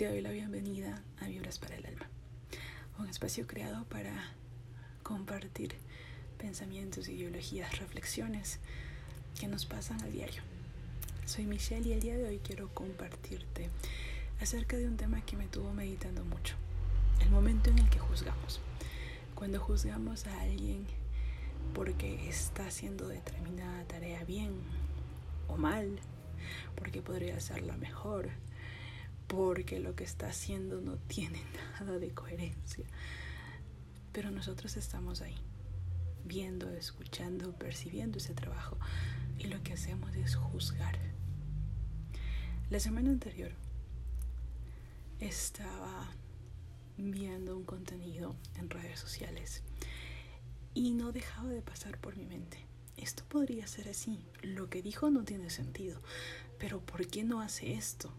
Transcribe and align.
Te 0.00 0.08
doy 0.08 0.22
la 0.22 0.30
bienvenida 0.30 1.02
a 1.20 1.26
Vibras 1.26 1.58
para 1.58 1.76
el 1.76 1.84
Alma, 1.84 2.08
un 2.98 3.06
espacio 3.06 3.46
creado 3.46 3.84
para 3.84 4.32
compartir 5.02 5.74
pensamientos, 6.38 7.10
ideologías, 7.10 7.78
reflexiones 7.78 8.60
que 9.38 9.46
nos 9.46 9.66
pasan 9.66 10.00
al 10.00 10.10
diario. 10.10 10.40
Soy 11.26 11.44
Michelle 11.44 11.86
y 11.86 11.92
el 11.92 12.00
día 12.00 12.16
de 12.16 12.26
hoy 12.26 12.38
quiero 12.38 12.70
compartirte 12.72 13.68
acerca 14.40 14.78
de 14.78 14.86
un 14.86 14.96
tema 14.96 15.20
que 15.20 15.36
me 15.36 15.48
tuvo 15.48 15.74
meditando 15.74 16.24
mucho, 16.24 16.54
el 17.20 17.28
momento 17.28 17.68
en 17.68 17.80
el 17.80 17.90
que 17.90 17.98
juzgamos. 17.98 18.62
Cuando 19.34 19.60
juzgamos 19.60 20.26
a 20.26 20.40
alguien 20.40 20.86
porque 21.74 22.26
está 22.26 22.68
haciendo 22.68 23.06
determinada 23.06 23.84
tarea 23.84 24.24
bien 24.24 24.62
o 25.46 25.58
mal, 25.58 25.98
porque 26.74 27.02
podría 27.02 27.36
hacerla 27.36 27.76
mejor, 27.76 28.30
porque 29.30 29.78
lo 29.78 29.94
que 29.94 30.02
está 30.02 30.26
haciendo 30.26 30.80
no 30.80 30.96
tiene 30.96 31.40
nada 31.80 32.00
de 32.00 32.10
coherencia. 32.10 32.84
Pero 34.12 34.32
nosotros 34.32 34.76
estamos 34.76 35.20
ahí, 35.22 35.36
viendo, 36.24 36.68
escuchando, 36.72 37.52
percibiendo 37.52 38.18
ese 38.18 38.34
trabajo 38.34 38.76
y 39.38 39.44
lo 39.44 39.62
que 39.62 39.74
hacemos 39.74 40.16
es 40.16 40.34
juzgar. 40.34 40.98
La 42.70 42.80
semana 42.80 43.10
anterior 43.10 43.52
estaba 45.20 46.10
viendo 46.96 47.56
un 47.56 47.64
contenido 47.64 48.34
en 48.56 48.68
redes 48.68 48.98
sociales 48.98 49.62
y 50.74 50.90
no 50.90 51.12
dejaba 51.12 51.50
de 51.50 51.62
pasar 51.62 51.98
por 51.98 52.16
mi 52.16 52.26
mente. 52.26 52.66
Esto 52.96 53.22
podría 53.28 53.68
ser 53.68 53.88
así. 53.88 54.24
Lo 54.42 54.68
que 54.68 54.82
dijo 54.82 55.08
no 55.08 55.22
tiene 55.22 55.50
sentido. 55.50 56.02
Pero 56.58 56.80
¿por 56.80 57.06
qué 57.06 57.22
no 57.22 57.40
hace 57.40 57.74
esto? 57.74 58.12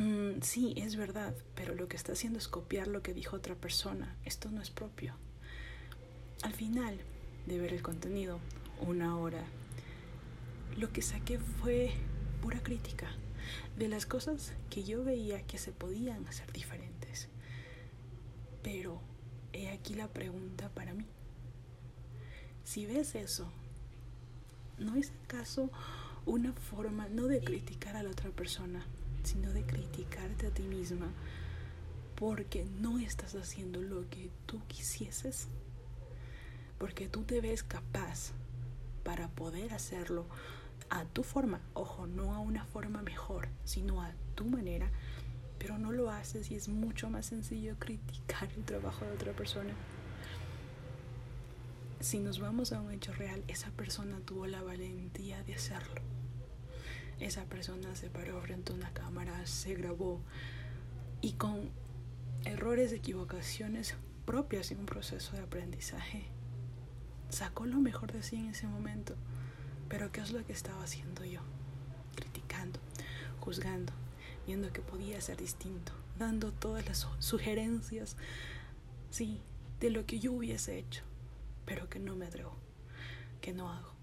Mm, 0.00 0.40
sí, 0.40 0.72
es 0.78 0.96
verdad, 0.96 1.34
pero 1.54 1.74
lo 1.74 1.86
que 1.86 1.96
está 1.98 2.12
haciendo 2.12 2.38
es 2.38 2.48
copiar 2.48 2.88
lo 2.88 3.02
que 3.02 3.12
dijo 3.12 3.36
otra 3.36 3.54
persona. 3.54 4.16
Esto 4.24 4.50
no 4.50 4.62
es 4.62 4.70
propio. 4.70 5.14
Al 6.42 6.54
final 6.54 6.98
de 7.46 7.58
ver 7.58 7.74
el 7.74 7.82
contenido, 7.82 8.40
una 8.80 9.18
hora, 9.18 9.44
lo 10.78 10.90
que 10.90 11.02
saqué 11.02 11.38
fue 11.38 11.90
pura 12.40 12.62
crítica 12.62 13.10
de 13.76 13.88
las 13.88 14.06
cosas 14.06 14.54
que 14.70 14.84
yo 14.84 15.04
veía 15.04 15.46
que 15.46 15.58
se 15.58 15.70
podían 15.70 16.26
hacer 16.28 16.50
diferentes. 16.50 17.28
Pero 18.62 19.02
he 19.52 19.68
aquí 19.68 19.92
la 19.92 20.08
pregunta 20.08 20.70
para 20.70 20.94
mí. 20.94 21.04
Si 22.64 22.86
ves 22.86 23.14
eso, 23.14 23.52
¿no 24.78 24.96
es 24.96 25.12
acaso 25.24 25.70
una 26.24 26.54
forma 26.54 27.06
no 27.10 27.26
de 27.26 27.40
criticar 27.40 27.96
a 27.96 28.02
la 28.02 28.10
otra 28.10 28.30
persona, 28.30 28.86
sino 29.22 29.52
de 29.52 29.64
criticarte 29.64 30.46
a 30.46 30.50
ti 30.50 30.62
misma 30.62 31.12
porque 32.20 32.64
no 32.64 32.98
estás 32.98 33.34
haciendo 33.34 33.80
lo 33.80 34.08
que 34.10 34.30
tú 34.44 34.60
quisieses, 34.68 35.48
porque 36.78 37.08
tú 37.08 37.22
te 37.22 37.40
ves 37.40 37.62
capaz 37.62 38.32
para 39.02 39.28
poder 39.28 39.72
hacerlo 39.72 40.26
a 40.90 41.04
tu 41.06 41.22
forma, 41.22 41.60
ojo, 41.72 42.06
no 42.06 42.34
a 42.34 42.38
una 42.38 42.66
forma 42.66 43.00
mejor, 43.00 43.48
sino 43.64 44.02
a 44.02 44.12
tu 44.34 44.44
manera, 44.44 44.90
pero 45.58 45.78
no 45.78 45.92
lo 45.92 46.10
haces 46.10 46.50
y 46.50 46.56
es 46.56 46.68
mucho 46.68 47.08
más 47.08 47.26
sencillo 47.26 47.76
criticar 47.78 48.50
el 48.54 48.64
trabajo 48.64 49.06
de 49.06 49.12
otra 49.12 49.32
persona. 49.32 49.72
Si 52.00 52.18
nos 52.18 52.38
vamos 52.38 52.72
a 52.72 52.80
un 52.80 52.92
hecho 52.92 53.12
real, 53.12 53.44
esa 53.48 53.70
persona 53.70 54.20
tuvo 54.20 54.46
la 54.46 54.62
valentía 54.62 55.42
de 55.44 55.54
hacerlo 55.54 56.19
esa 57.20 57.44
persona 57.44 57.94
se 57.94 58.08
paró 58.08 58.40
frente 58.40 58.72
a 58.72 58.74
una 58.74 58.92
cámara, 58.92 59.46
se 59.46 59.74
grabó 59.74 60.20
y 61.20 61.32
con 61.32 61.70
errores, 62.44 62.92
equivocaciones 62.92 63.94
propias 64.24 64.70
de 64.70 64.76
un 64.76 64.86
proceso 64.86 65.32
de 65.32 65.42
aprendizaje, 65.42 66.24
sacó 67.28 67.66
lo 67.66 67.78
mejor 67.78 68.12
de 68.12 68.22
sí 68.22 68.36
en 68.36 68.48
ese 68.48 68.66
momento. 68.66 69.14
Pero 69.88 70.12
¿qué 70.12 70.20
es 70.20 70.30
lo 70.30 70.44
que 70.46 70.52
estaba 70.52 70.82
haciendo 70.82 71.24
yo? 71.24 71.40
Criticando, 72.14 72.78
juzgando, 73.40 73.92
viendo 74.46 74.72
que 74.72 74.80
podía 74.80 75.20
ser 75.20 75.36
distinto, 75.36 75.92
dando 76.18 76.52
todas 76.52 76.86
las 76.86 77.06
sugerencias, 77.18 78.16
sí, 79.10 79.40
de 79.80 79.90
lo 79.90 80.06
que 80.06 80.20
yo 80.20 80.32
hubiese 80.32 80.78
hecho, 80.78 81.02
pero 81.66 81.88
que 81.88 81.98
no 81.98 82.16
me 82.16 82.26
atrevo, 82.26 82.54
que 83.40 83.52
no 83.52 83.70
hago. 83.70 83.99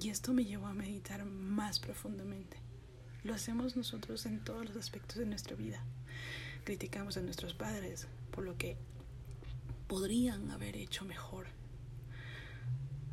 Y 0.00 0.10
esto 0.10 0.32
me 0.32 0.44
llevó 0.44 0.66
a 0.66 0.74
meditar 0.74 1.24
más 1.24 1.78
profundamente. 1.78 2.58
Lo 3.24 3.34
hacemos 3.34 3.76
nosotros 3.76 4.26
en 4.26 4.44
todos 4.44 4.66
los 4.66 4.76
aspectos 4.76 5.16
de 5.16 5.26
nuestra 5.26 5.56
vida. 5.56 5.82
Criticamos 6.64 7.16
a 7.16 7.22
nuestros 7.22 7.54
padres 7.54 8.06
por 8.30 8.44
lo 8.44 8.56
que 8.58 8.76
podrían 9.88 10.50
haber 10.50 10.76
hecho 10.76 11.04
mejor. 11.04 11.46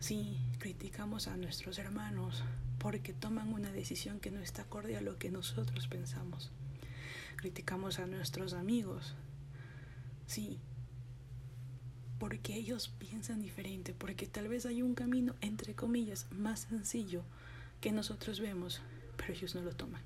Sí, 0.00 0.36
criticamos 0.58 1.28
a 1.28 1.36
nuestros 1.36 1.78
hermanos 1.78 2.42
porque 2.78 3.12
toman 3.12 3.52
una 3.52 3.70
decisión 3.70 4.18
que 4.18 4.32
no 4.32 4.40
está 4.40 4.62
acorde 4.62 4.96
a 4.96 5.00
lo 5.00 5.18
que 5.18 5.30
nosotros 5.30 5.86
pensamos. 5.86 6.50
Criticamos 7.36 8.00
a 8.00 8.06
nuestros 8.06 8.54
amigos. 8.54 9.14
Sí, 10.26 10.58
porque 12.22 12.54
ellos 12.54 12.86
piensan 13.00 13.42
diferente, 13.42 13.92
porque 13.92 14.28
tal 14.28 14.46
vez 14.46 14.64
hay 14.64 14.80
un 14.80 14.94
camino, 14.94 15.34
entre 15.40 15.74
comillas, 15.74 16.28
más 16.30 16.60
sencillo 16.60 17.24
que 17.80 17.90
nosotros 17.90 18.38
vemos, 18.38 18.80
pero 19.16 19.32
ellos 19.32 19.56
no 19.56 19.62
lo 19.62 19.74
toman. 19.74 20.02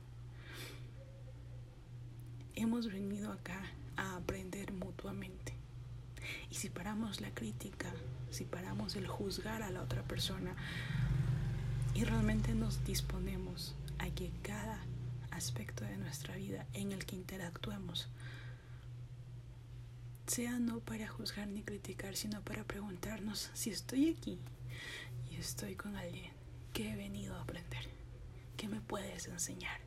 Hemos 2.54 2.91
venido 2.91 3.31
acá 3.31 3.60
a 3.99 4.16
aprender 4.16 4.72
mutuamente. 4.72 5.53
Y 6.50 6.54
si 6.54 6.71
paramos 6.71 7.21
la 7.21 7.34
crítica, 7.34 7.93
si 8.31 8.47
paramos 8.47 8.97
el 8.97 9.06
juzgar 9.06 9.62
a 9.62 9.71
la 9.71 9.83
otra 9.83 10.03
persona 10.03 10.56
y 11.93 12.04
realmente 12.04 12.54
nos 12.54 12.83
disponemos 12.87 13.75
a 13.98 14.09
que 14.09 14.31
cada 14.41 14.83
aspecto 15.33 15.84
de 15.84 15.98
nuestra 15.98 16.34
vida 16.37 16.65
en 16.72 16.93
el 16.93 17.04
que 17.04 17.16
interactuemos 17.16 18.09
sea 20.26 20.59
no 20.59 20.81
para 20.81 21.06
juzgar 21.06 21.47
ni 21.47 21.62
criticar, 21.62 22.16
sino 22.16 22.42
para 22.42 22.64
preguntarnos 22.64 23.50
si 23.54 23.70
estoy 23.70 24.10
aquí 24.10 24.38
y 25.31 25.37
estoy 25.37 25.76
con 25.76 25.97
alguien 25.97 26.32
que 26.72 26.91
he 26.91 26.97
venido 26.97 27.37
a 27.37 27.42
aprender, 27.42 27.88
¿qué 28.56 28.69
me 28.69 28.81
puedes 28.81 29.28
enseñar? 29.28 29.81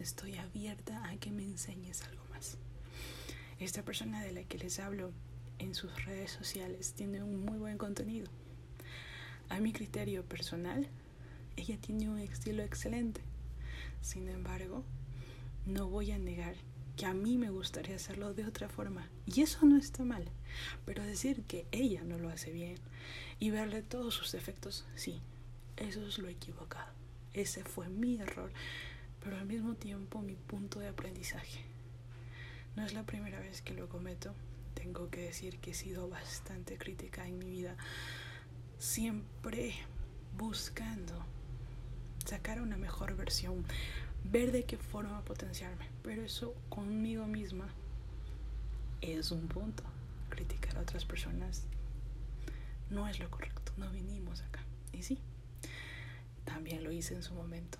Estoy 0.00 0.36
abierta 0.36 1.08
a 1.08 1.16
que 1.16 1.30
me 1.30 1.44
enseñes 1.44 2.02
algo 2.02 2.24
más. 2.30 2.58
Esta 3.60 3.82
persona 3.82 4.20
de 4.22 4.32
la 4.32 4.42
que 4.42 4.58
les 4.58 4.80
hablo 4.80 5.12
en 5.58 5.74
sus 5.74 6.04
redes 6.04 6.32
sociales 6.32 6.94
tiene 6.94 7.22
un 7.22 7.44
muy 7.44 7.58
buen 7.58 7.78
contenido. 7.78 8.28
A 9.48 9.60
mi 9.60 9.72
criterio 9.72 10.24
personal, 10.24 10.88
ella 11.56 11.78
tiene 11.80 12.08
un 12.08 12.18
estilo 12.18 12.64
excelente. 12.64 13.20
Sin 14.02 14.28
embargo, 14.28 14.84
no 15.66 15.88
voy 15.88 16.10
a 16.10 16.18
negar 16.18 16.56
que 16.96 17.06
a 17.06 17.14
mí 17.14 17.38
me 17.38 17.50
gustaría 17.50 17.96
hacerlo 17.96 18.34
de 18.34 18.46
otra 18.46 18.68
forma. 18.68 19.08
Y 19.26 19.42
eso 19.42 19.64
no 19.66 19.76
está 19.76 20.04
mal. 20.04 20.24
Pero 20.84 21.02
decir 21.02 21.42
que 21.42 21.66
ella 21.72 22.02
no 22.04 22.18
lo 22.18 22.28
hace 22.28 22.52
bien 22.52 22.76
y 23.40 23.50
verle 23.50 23.82
todos 23.82 24.14
sus 24.14 24.32
defectos, 24.32 24.84
sí, 24.94 25.20
eso 25.76 26.06
es 26.06 26.18
lo 26.18 26.28
equivocado. 26.28 26.92
Ese 27.32 27.64
fue 27.64 27.88
mi 27.88 28.16
error, 28.16 28.52
pero 29.22 29.36
al 29.36 29.46
mismo 29.46 29.74
tiempo 29.74 30.22
mi 30.22 30.36
punto 30.36 30.78
de 30.78 30.88
aprendizaje. 30.88 31.64
No 32.76 32.84
es 32.84 32.92
la 32.92 33.04
primera 33.04 33.40
vez 33.40 33.62
que 33.62 33.74
lo 33.74 33.88
cometo. 33.88 34.34
Tengo 34.74 35.10
que 35.10 35.22
decir 35.22 35.58
que 35.58 35.70
he 35.70 35.74
sido 35.74 36.08
bastante 36.08 36.76
crítica 36.76 37.26
en 37.26 37.38
mi 37.38 37.48
vida, 37.48 37.76
siempre 38.78 39.74
buscando 40.36 41.24
sacar 42.24 42.60
una 42.60 42.76
mejor 42.76 43.16
versión, 43.16 43.64
ver 44.24 44.52
de 44.52 44.64
qué 44.64 44.76
forma 44.76 45.24
potenciarme. 45.24 45.88
Pero 46.02 46.22
eso 46.22 46.54
conmigo 46.68 47.26
misma 47.26 47.68
es 49.00 49.30
un 49.30 49.48
punto. 49.48 49.82
Criticar 50.30 50.76
a 50.76 50.80
otras 50.80 51.04
personas 51.04 51.64
no 52.90 53.08
es 53.08 53.18
lo 53.18 53.30
correcto. 53.30 53.72
No 53.76 53.90
vinimos 53.90 54.42
acá. 54.42 54.60
Y 54.92 55.02
sí, 55.02 55.18
también 56.44 56.84
lo 56.84 56.92
hice 56.92 57.14
en 57.14 57.22
su 57.22 57.34
momento. 57.34 57.78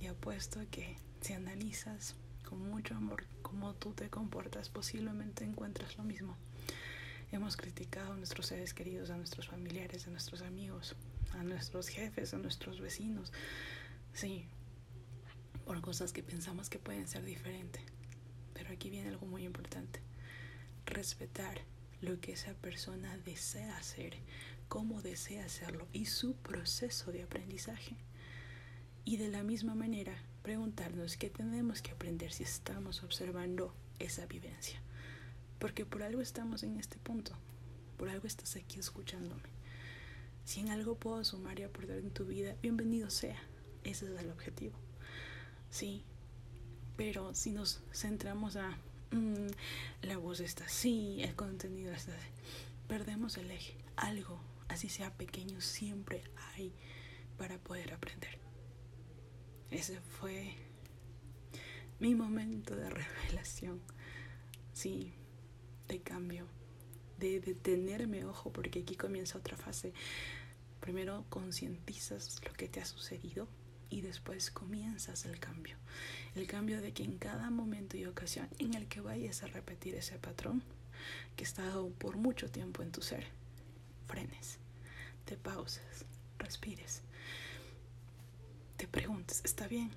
Y 0.00 0.06
apuesto 0.06 0.60
que 0.70 0.96
si 1.20 1.32
analizas 1.32 2.14
con 2.48 2.60
mucho 2.60 2.94
amor 2.94 3.24
cómo 3.42 3.74
tú 3.74 3.92
te 3.92 4.08
comportas, 4.08 4.68
posiblemente 4.68 5.44
encuentras 5.44 5.96
lo 5.96 6.04
mismo. 6.04 6.36
Hemos 7.32 7.56
criticado 7.56 8.12
a 8.12 8.16
nuestros 8.16 8.46
seres 8.46 8.72
queridos, 8.72 9.10
a 9.10 9.16
nuestros 9.16 9.48
familiares, 9.48 10.06
a 10.06 10.10
nuestros 10.10 10.42
amigos, 10.42 10.94
a 11.32 11.42
nuestros 11.42 11.88
jefes, 11.88 12.34
a 12.34 12.38
nuestros 12.38 12.80
vecinos. 12.80 13.32
Sí, 14.12 14.46
por 15.66 15.80
cosas 15.80 16.12
que 16.12 16.22
pensamos 16.22 16.70
que 16.70 16.78
pueden 16.78 17.08
ser 17.08 17.24
diferentes. 17.24 17.82
Pero 18.54 18.72
aquí 18.72 18.88
viene 18.88 19.08
algo 19.08 19.26
muy 19.26 19.44
importante. 19.44 20.00
Respetar 20.86 21.60
lo 22.00 22.20
que 22.20 22.32
esa 22.32 22.54
persona 22.54 23.18
desea 23.18 23.76
hacer, 23.76 24.14
cómo 24.68 25.02
desea 25.02 25.44
hacerlo 25.44 25.88
y 25.92 26.06
su 26.06 26.36
proceso 26.36 27.10
de 27.10 27.24
aprendizaje. 27.24 27.96
Y 29.04 29.16
de 29.16 29.28
la 29.28 29.42
misma 29.42 29.74
manera, 29.74 30.16
preguntarnos 30.42 31.16
qué 31.16 31.30
tenemos 31.30 31.82
que 31.82 31.90
aprender 31.90 32.32
si 32.32 32.44
estamos 32.44 33.02
observando 33.02 33.74
esa 33.98 34.24
vivencia. 34.26 34.80
Porque 35.58 35.84
por 35.84 36.04
algo 36.04 36.20
estamos 36.20 36.62
en 36.62 36.78
este 36.78 36.98
punto, 36.98 37.32
por 37.96 38.08
algo 38.08 38.28
estás 38.28 38.54
aquí 38.54 38.78
escuchándome. 38.78 39.50
Si 40.44 40.60
en 40.60 40.68
algo 40.68 40.94
puedo 40.94 41.24
sumar 41.24 41.58
y 41.58 41.64
aportar 41.64 41.98
en 41.98 42.12
tu 42.12 42.24
vida, 42.24 42.54
bienvenido 42.62 43.10
sea. 43.10 43.42
Ese 43.82 44.12
es 44.12 44.20
el 44.20 44.30
objetivo. 44.30 44.85
Sí, 45.76 46.02
pero 46.96 47.34
si 47.34 47.50
nos 47.50 47.82
centramos 47.92 48.56
a 48.56 48.78
mm, 49.10 49.48
la 50.00 50.16
voz 50.16 50.40
está 50.40 50.64
así, 50.64 51.18
el 51.22 51.36
contenido 51.36 51.92
está 51.92 52.14
así, 52.14 52.28
perdemos 52.88 53.36
el 53.36 53.50
eje. 53.50 53.76
Algo, 53.94 54.40
así 54.68 54.88
sea 54.88 55.12
pequeño, 55.12 55.60
siempre 55.60 56.24
hay 56.54 56.72
para 57.36 57.58
poder 57.58 57.92
aprender. 57.92 58.38
Ese 59.70 60.00
fue 60.00 60.54
mi 62.00 62.14
momento 62.14 62.74
de 62.74 62.88
revelación. 63.28 63.82
Sí, 64.72 65.12
de 65.88 66.00
cambio, 66.00 66.46
de 67.18 67.38
detenerme, 67.40 68.24
ojo, 68.24 68.50
porque 68.50 68.78
aquí 68.78 68.96
comienza 68.96 69.36
otra 69.36 69.58
fase. 69.58 69.92
Primero 70.80 71.26
concientizas 71.28 72.40
lo 72.46 72.54
que 72.54 72.66
te 72.66 72.80
ha 72.80 72.86
sucedido 72.86 73.46
y 73.90 74.00
después 74.00 74.50
comienzas 74.50 75.24
el 75.26 75.38
cambio. 75.38 75.76
El 76.34 76.46
cambio 76.46 76.80
de 76.80 76.92
que 76.92 77.04
en 77.04 77.18
cada 77.18 77.50
momento 77.50 77.96
y 77.96 78.06
ocasión 78.06 78.48
en 78.58 78.74
el 78.74 78.88
que 78.88 79.00
vayas 79.00 79.42
a 79.42 79.46
repetir 79.46 79.94
ese 79.94 80.18
patrón 80.18 80.62
que 81.36 81.44
ha 81.44 81.46
estado 81.46 81.88
por 81.90 82.16
mucho 82.16 82.50
tiempo 82.50 82.82
en 82.82 82.92
tu 82.92 83.02
ser, 83.02 83.26
frenes, 84.06 84.58
te 85.24 85.36
pausas, 85.36 86.04
respires, 86.38 87.02
te 88.76 88.86
preguntes, 88.86 89.42
¿está 89.44 89.66
bien? 89.66 89.90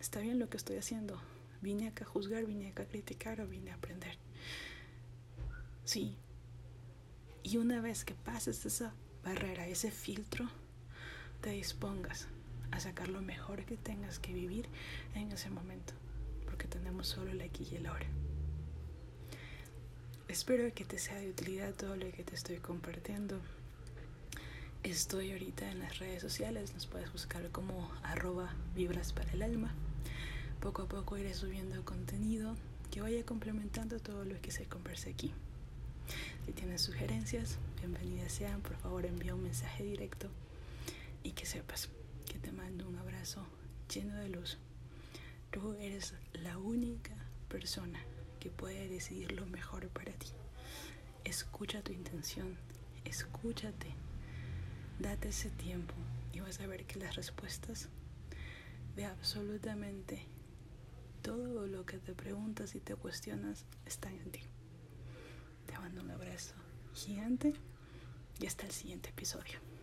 ¿Está 0.00 0.20
bien 0.20 0.38
lo 0.38 0.48
que 0.48 0.56
estoy 0.56 0.76
haciendo? 0.76 1.20
¿Vine 1.62 1.88
acá 1.88 2.04
a 2.04 2.08
juzgar, 2.08 2.44
vine 2.44 2.68
acá 2.68 2.82
a 2.82 2.86
criticar 2.86 3.40
o 3.40 3.46
vine 3.46 3.70
a 3.70 3.74
aprender? 3.74 4.18
Sí. 5.84 6.16
Y 7.42 7.58
una 7.58 7.80
vez 7.80 8.04
que 8.04 8.14
pases 8.14 8.64
esa 8.66 8.94
barrera, 9.22 9.66
ese 9.66 9.90
filtro, 9.90 10.48
te 11.40 11.50
dispongas 11.50 12.28
a 12.74 12.80
sacar 12.80 13.08
lo 13.08 13.22
mejor 13.22 13.64
que 13.64 13.76
tengas 13.76 14.18
que 14.18 14.32
vivir 14.32 14.68
en 15.14 15.30
ese 15.30 15.48
momento, 15.48 15.94
porque 16.44 16.66
tenemos 16.66 17.06
solo 17.06 17.30
el 17.30 17.40
aquí 17.40 17.66
y 17.70 17.76
el 17.76 17.86
ahora. 17.86 18.06
Espero 20.26 20.74
que 20.74 20.84
te 20.84 20.98
sea 20.98 21.16
de 21.16 21.30
utilidad 21.30 21.72
todo 21.74 21.94
lo 21.94 22.10
que 22.10 22.24
te 22.24 22.34
estoy 22.34 22.56
compartiendo. 22.56 23.38
Estoy 24.82 25.30
ahorita 25.30 25.70
en 25.70 25.78
las 25.78 25.98
redes 26.00 26.20
sociales, 26.20 26.74
nos 26.74 26.86
puedes 26.86 27.12
buscar 27.12 27.48
como 27.50 27.90
arroba 28.02 28.52
vibras 28.74 29.12
para 29.12 29.30
el 29.32 29.42
alma. 29.42 29.72
Poco 30.60 30.82
a 30.82 30.88
poco 30.88 31.16
iré 31.16 31.32
subiendo 31.32 31.84
contenido 31.84 32.56
que 32.90 33.00
vaya 33.00 33.24
complementando 33.24 34.00
todo 34.00 34.24
lo 34.24 34.40
que 34.40 34.50
se 34.50 34.64
conversa 34.64 35.10
aquí. 35.10 35.32
Si 36.44 36.52
tienes 36.52 36.82
sugerencias, 36.82 37.58
bienvenidas 37.78 38.32
sean. 38.32 38.60
Por 38.62 38.76
favor, 38.76 39.06
envía 39.06 39.34
un 39.34 39.44
mensaje 39.44 39.84
directo 39.84 40.28
y 41.22 41.32
que 41.32 41.46
sepas 41.46 41.88
que 42.34 42.40
te 42.40 42.50
mando 42.50 42.88
un 42.88 42.96
abrazo 42.96 43.46
lleno 43.88 44.16
de 44.16 44.28
luz. 44.28 44.58
Tú 45.52 45.74
eres 45.74 46.14
la 46.32 46.58
única 46.58 47.14
persona 47.48 48.00
que 48.40 48.50
puede 48.50 48.88
decidir 48.88 49.30
lo 49.30 49.46
mejor 49.46 49.88
para 49.90 50.10
ti. 50.14 50.26
Escucha 51.22 51.80
tu 51.82 51.92
intención, 51.92 52.58
escúchate, 53.04 53.94
date 54.98 55.28
ese 55.28 55.48
tiempo 55.50 55.94
y 56.32 56.40
vas 56.40 56.58
a 56.58 56.66
ver 56.66 56.86
que 56.86 56.98
las 56.98 57.14
respuestas 57.14 57.88
de 58.96 59.04
absolutamente 59.04 60.26
todo 61.22 61.68
lo 61.68 61.86
que 61.86 61.98
te 61.98 62.14
preguntas 62.14 62.74
y 62.74 62.80
te 62.80 62.96
cuestionas 62.96 63.64
están 63.86 64.14
en 64.14 64.32
ti. 64.32 64.40
Te 65.66 65.78
mando 65.78 66.00
un 66.00 66.10
abrazo 66.10 66.56
gigante 66.94 67.54
y 68.40 68.46
hasta 68.46 68.66
el 68.66 68.72
siguiente 68.72 69.10
episodio. 69.10 69.73